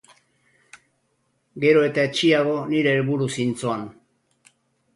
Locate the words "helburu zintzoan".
2.97-3.87